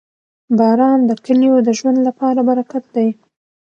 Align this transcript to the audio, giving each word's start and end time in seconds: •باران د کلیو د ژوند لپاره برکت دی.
•باران 0.57 0.99
د 1.09 1.11
کلیو 1.25 1.55
د 1.67 1.69
ژوند 1.79 1.99
لپاره 2.07 2.39
برکت 2.49 2.83
دی. 2.95 3.09